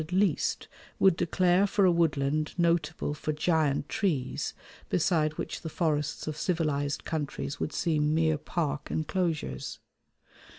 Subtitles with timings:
[0.03, 4.55] at least would declare for a woodland notable for giant trees
[4.89, 9.77] beside which the forests of civilised countries would seem mere park enclosures.